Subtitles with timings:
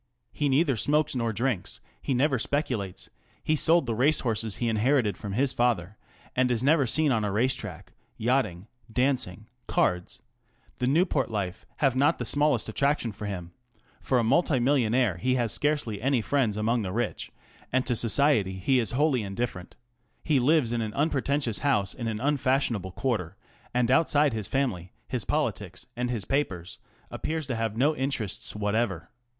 [0.31, 3.11] He neither smokes nor drinks; he never speculates;
[3.43, 5.95] he sold the racehorses he inherited from his father,
[6.35, 10.19] and is never seen on a race track; yachting, dancing, cards,
[10.79, 13.51] the Newport life, have not the smallest attrac tion for him;
[14.01, 17.31] for a multi millionaire he has scarcely any friends among the rich,
[17.71, 19.75] and to "Society" he is wholly indifferent;
[20.23, 23.37] he lives in an unpretentious house in an unfashionable quarter,
[23.71, 26.79] and outside his family, his politics, and his papers,
[27.11, 29.11] appears to have no interests whatever.